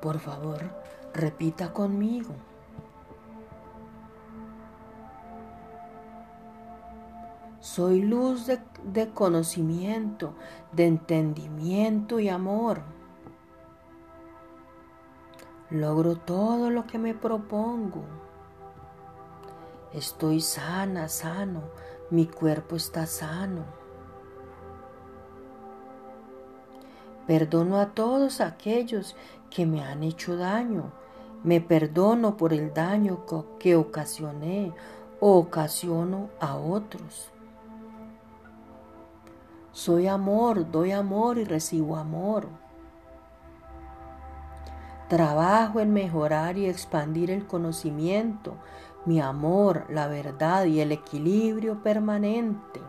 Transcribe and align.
Por 0.00 0.18
favor, 0.18 0.58
repita 1.12 1.72
conmigo. 1.72 2.34
Soy 7.60 8.00
luz 8.00 8.46
de, 8.46 9.10
conocimiento, 9.10 10.34
de 10.72 10.86
entendimiento 10.86 12.18
y 12.18 12.30
amor. 12.30 12.80
Logro 15.68 16.16
todo 16.16 16.70
lo 16.70 16.86
que 16.86 16.98
me 16.98 17.14
propongo. 17.14 18.02
Estoy 19.92 20.40
sana, 20.40 21.08
sano. 21.08 21.62
Mi 22.10 22.26
cuerpo 22.26 22.76
está 22.76 23.06
sano. 23.06 23.79
Perdono 27.30 27.78
a 27.78 27.90
todos 27.90 28.40
aquellos 28.40 29.14
que 29.50 29.64
me 29.64 29.84
han 29.84 30.02
hecho 30.02 30.36
daño. 30.36 30.90
Me 31.44 31.60
perdono 31.60 32.36
por 32.36 32.52
el 32.52 32.74
daño 32.74 33.24
que 33.60 33.76
ocasioné 33.76 34.72
o 35.20 35.38
ocasiono 35.38 36.30
a 36.40 36.56
otros. 36.56 37.30
Soy 39.70 40.08
amor, 40.08 40.72
doy 40.72 40.90
amor 40.90 41.38
y 41.38 41.44
recibo 41.44 41.94
amor. 41.94 42.48
Trabajo 45.06 45.78
en 45.78 45.92
mejorar 45.92 46.58
y 46.58 46.66
expandir 46.66 47.30
el 47.30 47.46
conocimiento, 47.46 48.56
mi 49.06 49.20
amor, 49.20 49.86
la 49.88 50.08
verdad 50.08 50.64
y 50.64 50.80
el 50.80 50.90
equilibrio 50.90 51.80
permanente. 51.80 52.80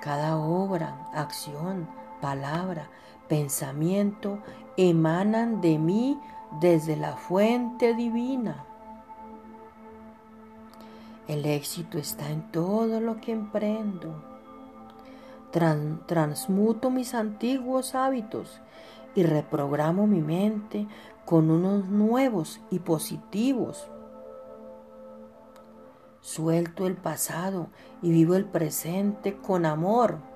Cada 0.00 0.36
obra, 0.36 1.08
acción, 1.12 1.88
palabra, 2.24 2.88
pensamiento 3.28 4.38
emanan 4.78 5.60
de 5.60 5.78
mí 5.78 6.18
desde 6.58 6.96
la 6.96 7.18
fuente 7.18 7.92
divina. 7.92 8.64
El 11.28 11.44
éxito 11.44 11.98
está 11.98 12.30
en 12.30 12.50
todo 12.50 12.98
lo 13.00 13.20
que 13.20 13.30
emprendo 13.32 14.14
transmuto 16.06 16.88
mis 16.88 17.12
antiguos 17.14 17.94
hábitos 17.94 18.58
y 19.14 19.22
reprogramo 19.22 20.06
mi 20.06 20.22
mente 20.22 20.86
con 21.26 21.50
unos 21.50 21.84
nuevos 21.90 22.58
y 22.70 22.78
positivos. 22.78 23.86
Suelto 26.22 26.86
el 26.86 26.96
pasado 26.96 27.68
y 28.00 28.12
vivo 28.12 28.34
el 28.34 28.46
presente 28.46 29.36
con 29.36 29.66
amor. 29.66 30.33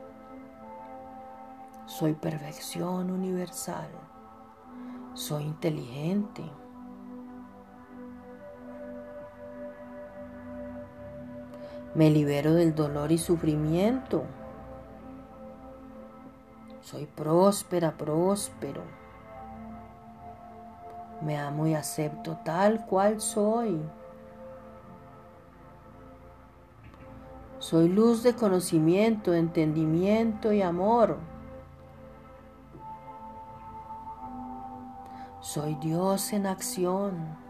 Soy 1.89 2.13
perfección 2.13 3.11
universal. 3.11 3.89
Soy 5.15 5.45
inteligente. 5.45 6.43
Me 11.95 12.11
libero 12.11 12.53
del 12.53 12.75
dolor 12.75 13.11
y 13.11 13.17
sufrimiento. 13.17 14.25
Soy 16.83 17.07
próspera, 17.07 17.97
próspero. 17.97 18.83
Me 21.23 21.39
amo 21.39 21.67
y 21.67 21.73
acepto 21.73 22.37
tal 22.45 22.85
cual 22.85 23.19
soy. 23.19 23.81
Soy 27.59 27.89
luz 27.89 28.23
de 28.23 28.35
conocimiento, 28.35 29.33
entendimiento 29.33 30.53
y 30.53 30.61
amor. 30.61 31.17
Soy 35.41 35.77
Dios 35.77 36.33
en 36.33 36.47
acción. 36.47 37.48